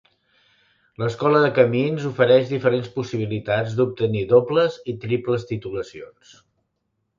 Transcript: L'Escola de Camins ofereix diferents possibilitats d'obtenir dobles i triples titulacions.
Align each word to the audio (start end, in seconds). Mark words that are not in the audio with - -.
L'Escola 1.01 1.41
de 1.43 1.51
Camins 1.59 2.07
ofereix 2.11 2.49
diferents 2.53 2.89
possibilitats 2.97 3.77
d'obtenir 3.81 4.25
dobles 4.35 4.81
i 4.95 4.99
triples 5.07 5.49
titulacions. 5.55 6.37